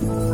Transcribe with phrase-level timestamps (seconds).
[0.00, 0.33] mời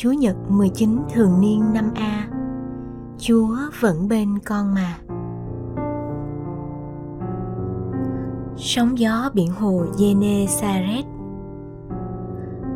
[0.00, 2.28] Chúa Nhật 19 thường niên năm A.
[3.18, 4.98] Chúa vẫn bên con mà.
[8.56, 11.04] Sóng gió biển hồ Genesaret.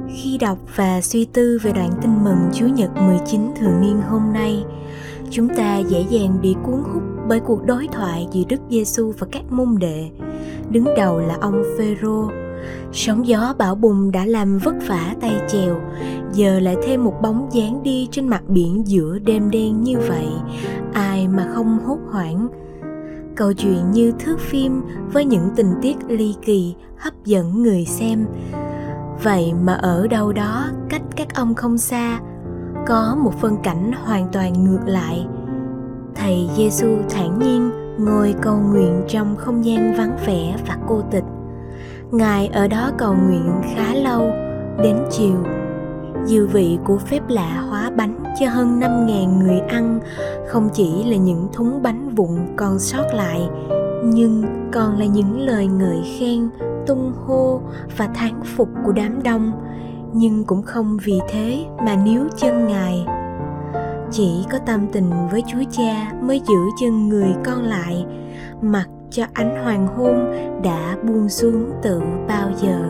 [0.09, 4.33] Khi đọc và suy tư về đoạn tin mừng Chúa Nhật 19 thường niên hôm
[4.33, 4.65] nay,
[5.31, 9.27] chúng ta dễ dàng bị cuốn hút bởi cuộc đối thoại giữa Đức Giêsu và
[9.33, 10.11] các môn đệ.
[10.71, 12.29] Đứng đầu là ông Phêrô,
[12.93, 15.81] Sóng gió bão bùng đã làm vất vả tay chèo,
[16.33, 20.29] giờ lại thêm một bóng dáng đi trên mặt biển giữa đêm đen như vậy,
[20.93, 22.49] ai mà không hốt hoảng.
[23.37, 28.27] Câu chuyện như thước phim với những tình tiết ly kỳ hấp dẫn người xem.
[29.23, 32.21] Vậy mà ở đâu đó cách các ông không xa,
[32.87, 35.27] có một phân cảnh hoàn toàn ngược lại.
[36.15, 41.25] Thầy Giêsu thản nhiên ngồi cầu nguyện trong không gian vắng vẻ và cô tịch
[42.13, 44.31] Ngài ở đó cầu nguyện khá lâu,
[44.83, 45.37] đến chiều.
[46.25, 50.01] Dư vị của phép lạ hóa bánh cho hơn 5.000 người ăn
[50.49, 53.49] không chỉ là những thúng bánh vụn còn sót lại,
[54.05, 56.49] nhưng còn là những lời ngợi khen,
[56.87, 57.61] tung hô
[57.97, 59.53] và thán phục của đám đông,
[60.13, 63.07] nhưng cũng không vì thế mà níu chân Ngài.
[64.11, 68.05] Chỉ có tâm tình với Chúa Cha mới giữ chân người con lại,
[68.63, 72.81] mặc cho ánh hoàng hôn đã buông xuống từ bao giờ.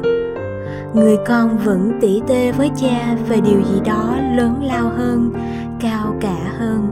[0.95, 5.33] Người con vẫn tỉ tê với cha về điều gì đó lớn lao hơn,
[5.81, 6.87] cao cả hơn.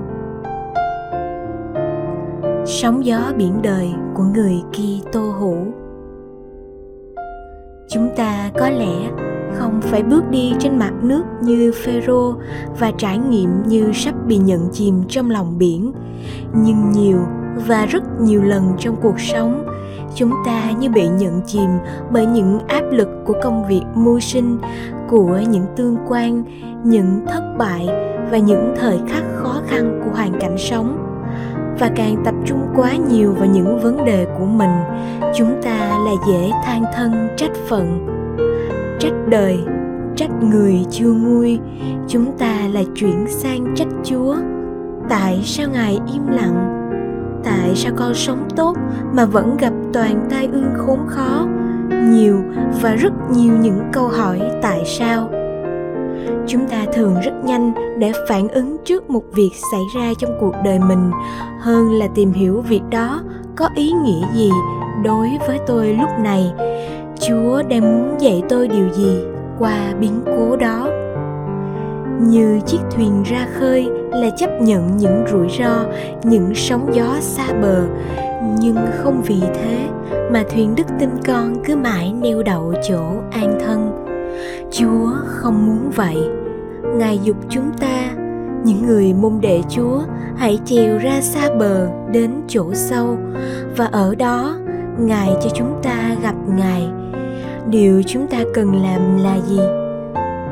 [2.66, 5.66] Sóng gió biển đời của người Kitô hữu.
[7.88, 9.10] Chúng ta có lẽ
[9.54, 12.34] không phải bước đi trên mặt nước như Phêrô
[12.78, 15.92] và trải nghiệm như sắp bị nhận chìm trong lòng biển,
[16.64, 17.19] nhưng nhiều
[17.66, 19.66] và rất nhiều lần trong cuộc sống,
[20.15, 21.71] chúng ta như bị nhận chìm
[22.11, 24.59] bởi những áp lực của công việc mưu sinh,
[25.09, 26.43] của những tương quan,
[26.84, 27.88] những thất bại
[28.31, 31.06] và những thời khắc khó khăn của hoàn cảnh sống.
[31.78, 34.71] Và càng tập trung quá nhiều vào những vấn đề của mình,
[35.34, 38.06] chúng ta là dễ than thân, trách phận,
[38.99, 39.59] trách đời,
[40.17, 41.59] trách người chưa nguôi.
[42.09, 44.37] Chúng ta là chuyển sang trách chúa.
[45.09, 46.79] Tại sao ngài im lặng?
[47.44, 48.76] Tại sao con sống tốt
[49.12, 51.46] mà vẫn gặp toàn tai ương khốn khó?
[52.04, 52.36] Nhiều
[52.82, 55.30] và rất nhiều những câu hỏi tại sao?
[56.46, 60.54] Chúng ta thường rất nhanh để phản ứng trước một việc xảy ra trong cuộc
[60.64, 61.10] đời mình,
[61.60, 63.22] hơn là tìm hiểu việc đó
[63.56, 64.50] có ý nghĩa gì
[65.04, 66.52] đối với tôi lúc này.
[67.20, 69.24] Chúa đang muốn dạy tôi điều gì
[69.58, 70.88] qua biến cố đó?
[72.28, 75.84] Như chiếc thuyền ra khơi là chấp nhận những rủi ro,
[76.25, 77.82] những sóng gió xa bờ.
[78.58, 79.88] Nhưng không vì thế
[80.32, 84.06] mà thuyền đức tin con cứ mãi neo đậu chỗ an thân.
[84.70, 86.17] Chúa không muốn vậy.
[86.96, 88.11] Ngài dục chúng ta,
[88.64, 90.00] những người môn đệ chúa,
[90.37, 93.19] hãy chèo ra xa bờ đến chỗ sâu.
[93.76, 94.56] Và ở đó,
[94.99, 96.88] ngài cho chúng ta gặp ngài.
[97.67, 99.80] Điều chúng ta cần làm là gì?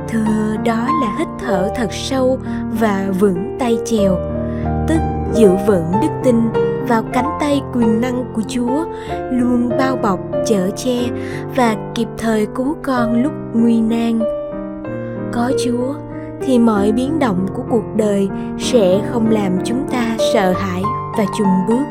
[0.09, 2.39] Thưa đó là hít thở thật sâu
[2.81, 4.17] và vững tay chèo.
[4.89, 4.99] Tức
[5.35, 6.37] giữ vững đức tin
[6.89, 8.85] vào cánh tay quyền năng của chúa,
[9.31, 10.99] luôn bao bọc, chở che
[11.57, 14.19] và kịp thời cứu con lúc nguy nan.
[15.33, 15.95] Có chúa
[16.43, 18.29] thì mọi biến động của cuộc đời
[18.59, 20.83] sẽ không làm chúng ta sợ hãi
[21.19, 21.85] và chùng bước.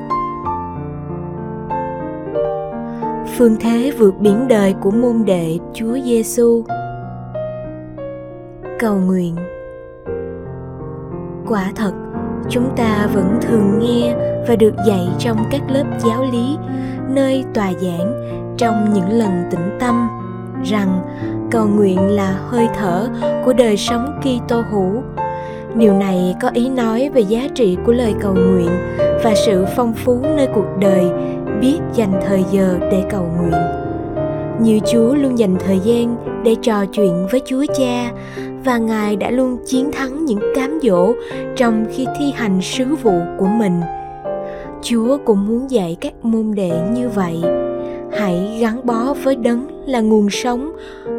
[3.37, 6.63] Phương thế vượt biển đời của môn đệ Chúa Giêsu.
[8.79, 9.35] Cầu nguyện
[11.47, 11.91] Quả thật,
[12.49, 14.15] chúng ta vẫn thường nghe
[14.47, 16.57] và được dạy trong các lớp giáo lý,
[17.09, 18.13] nơi tòa giảng,
[18.57, 20.09] trong những lần tĩnh tâm
[20.63, 21.01] rằng
[21.51, 23.09] cầu nguyện là hơi thở
[23.45, 25.03] của đời sống Kitô hữu.
[25.75, 28.69] Điều này có ý nói về giá trị của lời cầu nguyện
[29.23, 31.05] và sự phong phú nơi cuộc đời
[31.61, 33.77] biết dành thời giờ để cầu nguyện
[34.59, 38.11] như chúa luôn dành thời gian để trò chuyện với chúa cha
[38.67, 41.13] và ngài đã luôn chiến thắng những cám dỗ
[41.55, 43.81] trong khi thi hành sứ vụ của mình.
[44.81, 47.41] Chúa cũng muốn dạy các môn đệ như vậy.
[48.11, 50.71] Hãy gắn bó với đấng là nguồn sống,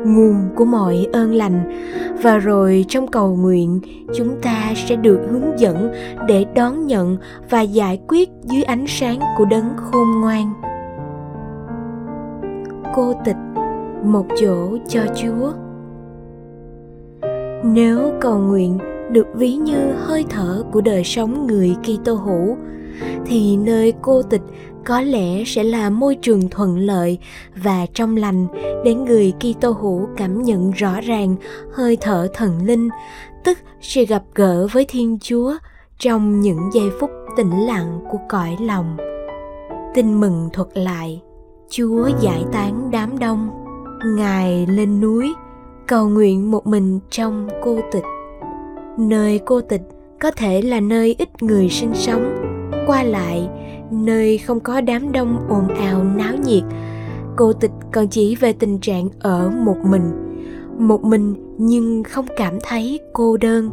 [0.06, 1.88] nguồn của mọi ơn lành.
[2.22, 3.80] Và rồi trong cầu nguyện,
[4.14, 5.92] chúng ta sẽ được hướng dẫn
[6.28, 7.16] để đón nhận
[7.50, 10.52] và giải quyết dưới ánh sáng của đấng khôn ngoan.
[12.94, 13.36] Cô tịch,
[14.04, 15.67] một chỗ cho chúa
[17.64, 18.78] nếu cầu nguyện
[19.10, 22.56] được ví như hơi thở của đời sống người Kitô hữu
[23.26, 24.42] thì nơi cô tịch
[24.84, 27.18] có lẽ sẽ là môi trường thuận lợi
[27.56, 28.46] và trong lành
[28.84, 31.36] để người Kitô hữu cảm nhận rõ ràng
[31.72, 32.88] hơi thở thần linh,
[33.44, 35.54] tức sự gặp gỡ với Thiên Chúa
[35.98, 38.96] trong những giây phút tĩnh lặng của cõi lòng.
[39.94, 41.22] Tin mừng thuật lại,
[41.70, 43.50] Chúa giải tán đám đông,
[44.16, 45.32] Ngài lên núi,
[45.88, 48.04] cầu nguyện một mình trong cô tịch.
[48.98, 49.82] Nơi cô tịch
[50.20, 52.36] có thể là nơi ít người sinh sống,
[52.86, 53.48] qua lại
[53.90, 56.62] nơi không có đám đông ồn ào náo nhiệt
[57.36, 60.10] cô tịch còn chỉ về tình trạng ở một mình
[60.78, 63.70] một mình nhưng không cảm thấy cô đơn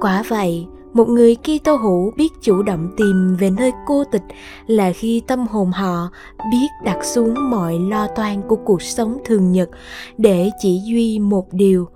[0.00, 0.66] quả vậy
[0.96, 4.22] một người Kitô hữu biết chủ động tìm về nơi cô tịch
[4.66, 6.10] là khi tâm hồn họ
[6.50, 9.70] biết đặt xuống mọi lo toan của cuộc sống thường nhật
[10.18, 11.88] để chỉ duy một điều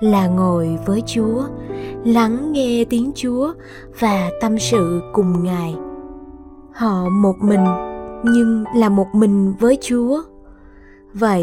[0.00, 1.42] là ngồi với Chúa,
[2.04, 3.52] lắng nghe tiếng Chúa
[4.00, 5.74] và tâm sự cùng Ngài.
[6.72, 7.64] Họ một mình
[8.24, 10.22] nhưng là một mình với chúa.
[11.12, 11.42] Vậy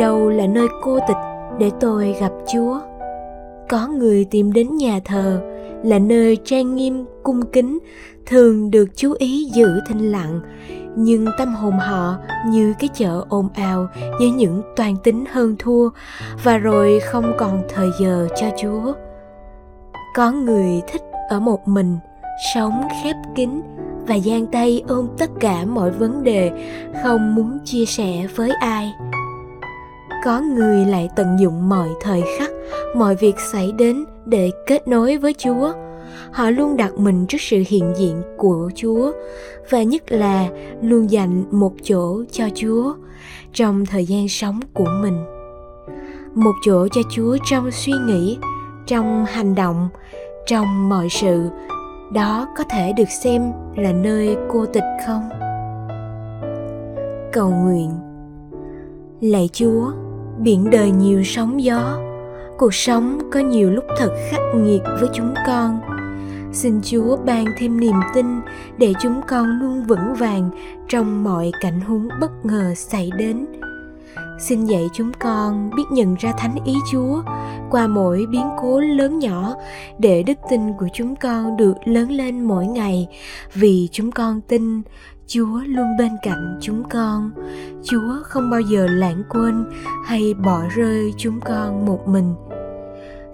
[0.00, 1.16] đâu là nơi cô tịch
[1.58, 2.80] để tôi gặp chúa?
[3.68, 7.78] Có người tìm đến nhà thờ là nơi trang nghiêm, cung kính,
[8.26, 10.40] thường được chú ý giữ thinh lặng.
[10.96, 13.88] Nhưng tâm hồn họ như cái chợ ồn ào
[14.18, 15.88] với những toàn tính hơn thua,
[16.44, 18.92] và rồi không còn thời giờ cho chúa.
[20.14, 21.98] Có người thích ở một mình,
[22.54, 23.50] sống khép kín
[24.06, 26.50] và giang tay ôm tất cả mọi vấn đề,
[27.02, 28.92] không muốn chia sẻ với ai.
[30.24, 32.50] Có người lại tận dụng mọi thời khắc,
[32.96, 35.72] mọi việc xảy đến để kết nối với chúa.
[36.32, 39.12] Họ luôn đặt mình trước sự hiện diện của chúa
[39.70, 40.48] và nhất là
[40.82, 42.94] luôn dành một chỗ cho chúa
[43.52, 45.16] trong thời gian sống của mình.
[46.34, 48.38] Một chỗ cho chúa trong suy nghĩ,
[48.86, 49.88] trong hành động,
[50.46, 51.48] trong mọi sự.
[52.12, 55.28] Đó có thể được xem là nơi cô tịch không?
[57.32, 57.90] Cầu nguyện.
[59.20, 59.92] Lạy chúa,
[60.38, 61.98] biển đời nhiều sóng gió
[62.58, 65.80] cuộc sống có nhiều lúc thật khắc nghiệt với chúng con.
[66.52, 68.26] Xin chúa ban thêm niềm tin
[68.78, 70.50] để chúng con luôn vững vàng
[70.88, 73.46] trong mọi cảnh huống bất ngờ xảy đến.
[74.40, 77.22] Xin dạy chúng con biết nhận ra thánh ý chúa
[77.70, 79.54] qua mỗi biến cố lớn nhỏ
[79.98, 83.08] để đức tin của chúng con được lớn lên mỗi ngày.
[83.54, 84.82] Vì chúng con tin
[85.26, 87.30] chúa luôn bên cạnh chúng con.
[87.84, 89.64] Chúa không bao giờ lãng quên
[90.04, 92.34] hay bỏ rơi chúng con một mình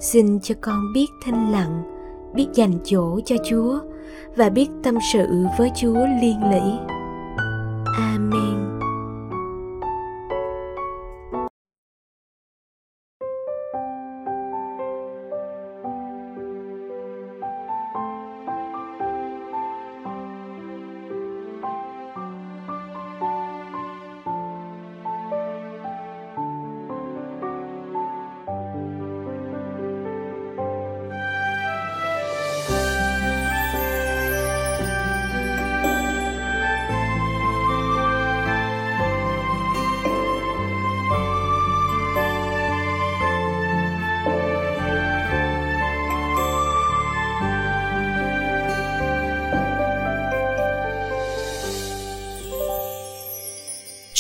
[0.02, 1.82] xin cho con biết thanh lặng,
[2.34, 3.78] biết dành chỗ cho chúa
[4.36, 6.78] và biết tâm sự với chúa liên lỉ
[7.98, 8.61] amen.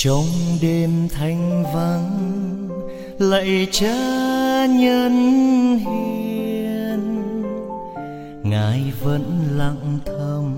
[0.04, 0.26] Trong
[0.62, 2.68] đêm thanh vắng,
[3.18, 3.96] lạy cha
[4.66, 5.14] nhân
[5.78, 7.22] hiền.
[8.42, 9.22] Ngài vẫn
[9.56, 10.54] lặng thầm,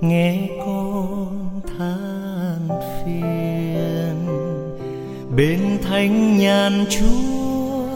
[0.00, 2.68] nghe con than
[3.04, 4.26] phiền.
[5.36, 7.86] Bên thánh nhàn chúa,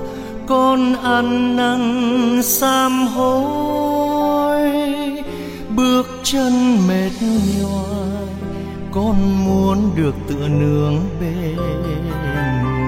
[0.46, 4.70] con ăn năn sám hối.
[5.76, 6.52] Bước chân
[6.88, 7.12] mệt
[7.60, 7.97] nhoài
[8.92, 11.56] con muốn được tựa nương bên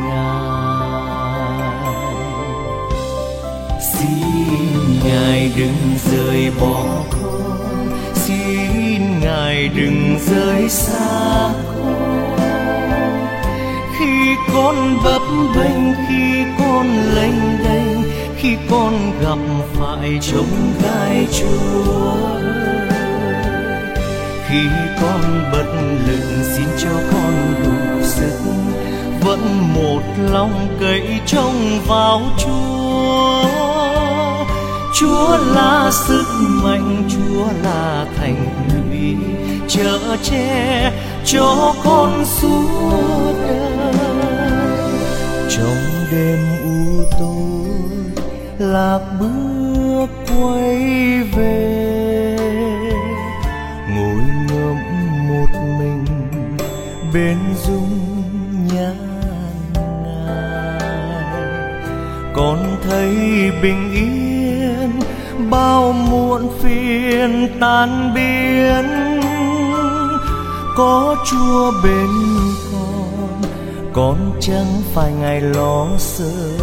[0.08, 0.50] ngài
[3.80, 12.30] xin ngài đừng rời bỏ con, xin ngài đừng rời xa con.
[13.98, 15.22] Khi con bấp
[15.56, 18.02] bênh, khi con lênh đênh,
[18.36, 19.38] khi con gặp
[19.74, 22.40] phải trông gai chúa
[24.50, 24.68] khi
[25.00, 25.66] con bất
[26.06, 28.38] lực xin cho con đủ sức,
[29.20, 29.40] vẫn
[29.74, 30.02] một
[30.32, 33.44] lòng cậy trông vào chúa.
[35.00, 36.24] Chúa là sức
[36.64, 39.16] mạnh, chúa là thành lũy
[39.68, 40.92] chở che
[41.24, 44.92] cho con suốt đời.
[45.50, 48.24] Trong đêm u tối,
[48.58, 50.78] là bước quay
[51.36, 51.89] về.
[57.12, 58.22] Bên dung
[58.72, 58.96] nhan
[60.04, 60.80] ngài
[62.34, 63.16] con thấy
[63.62, 65.00] bình yên,
[65.50, 68.84] bao muộn phiền tan biến.
[70.76, 72.08] Có chúa bên
[72.72, 73.42] con
[73.92, 76.58] con chẳng phải ngày lo sợ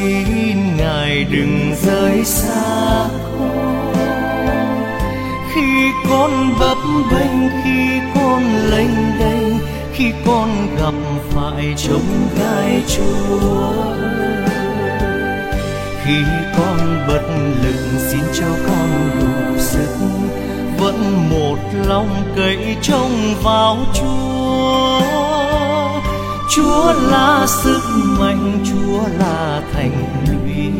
[0.07, 4.03] xin ngài đừng rời xa con.
[5.53, 6.77] Khi con bấp
[7.11, 9.53] bênh, khi con lênh đênh,
[9.93, 10.49] khi con
[10.79, 10.93] gặp
[11.31, 13.71] phải trông gai chúa.
[16.03, 16.23] Khi
[16.57, 17.23] con bất
[17.63, 19.97] lực xin cho con đủ sức,
[20.77, 25.46] vẫn một lòng cậy trông vào chúa
[26.49, 27.81] chúa là sức
[28.19, 30.71] mạnh chúa là thành lũy.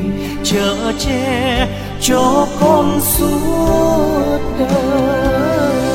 [0.43, 1.67] Chở che
[2.01, 5.86] cho con suốt đời.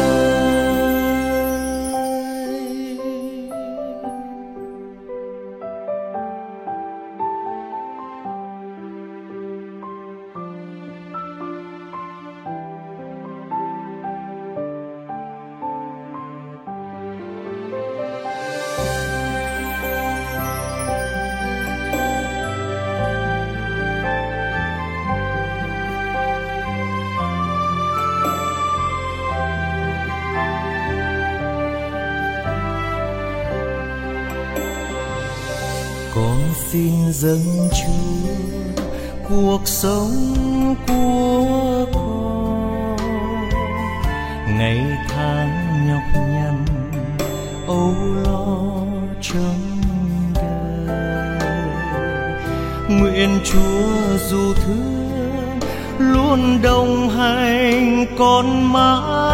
[36.14, 36.38] Con
[36.71, 38.28] xin dâng chúa
[39.28, 40.11] cuộc sống
[40.87, 42.97] của con.
[44.59, 46.64] Ngày tháng nhọc nhằn,
[47.66, 48.47] âu lo
[49.23, 49.81] trong
[50.35, 50.87] đời.
[52.88, 55.61] Nguyện chúa dù thương,
[55.99, 59.33] luôn đồng hành con mãi.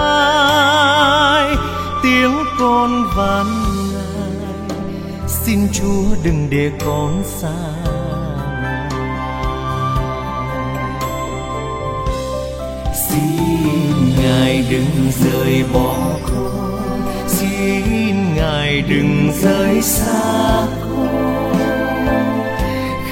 [2.02, 3.67] Tiếng con van
[5.28, 7.88] xin chúa đừng để con xa
[12.92, 13.88] xin
[14.22, 17.02] ngài đừng rời bỏ con.
[17.26, 21.52] Xin ngài đừng rời xa con.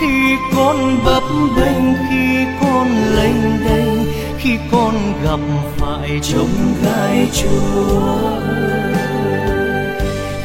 [0.01, 1.23] Khi con bấp
[1.57, 3.99] bênh, khi con lênh đênh,
[4.39, 4.95] khi con
[5.25, 5.41] gặp
[5.77, 8.57] phải trông gai chúa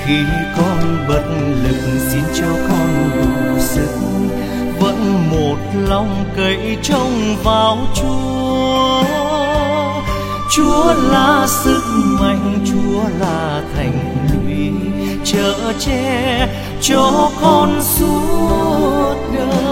[0.05, 0.24] khi
[0.58, 1.24] con bất
[1.63, 3.89] lực xin cho con đủ sức,
[4.79, 9.03] vẫn một lòng cậy trông vào chúa.
[10.51, 11.81] Chúa là sức
[12.20, 14.72] mạnh, chúa là thành lũy,
[15.24, 16.48] chở che
[16.81, 19.70] cho con suốt đời.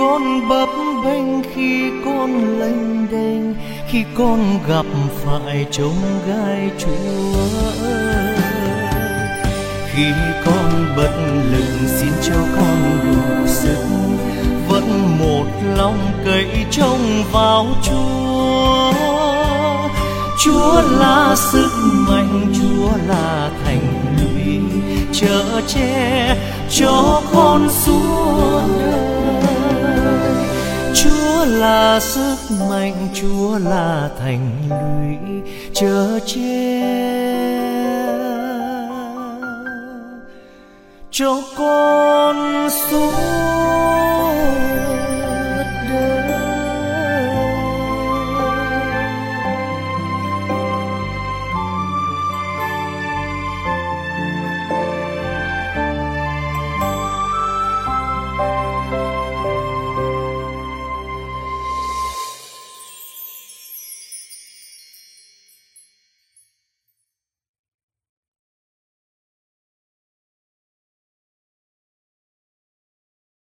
[0.00, 0.68] Con bấp
[1.04, 3.54] bênh, khi con lênh đênh,
[3.88, 4.86] khi con gặp
[5.24, 7.80] phải trông gai chúa
[10.00, 10.12] khi
[10.44, 11.10] con bất
[11.52, 13.84] lực xin cho con đủ sức,
[14.68, 15.44] vẫn một
[15.76, 18.92] lòng cậy trông vào chúa.
[20.44, 21.70] Chúa là sức
[22.08, 24.60] mạnh, chúa là thành lũy,
[25.12, 26.36] chở che
[26.70, 29.19] cho con suốt đời
[31.40, 32.36] chúa là sức
[32.70, 35.42] mạnh chúa là thành lũy
[35.74, 36.80] chớ che
[41.10, 43.59] cho con xuống.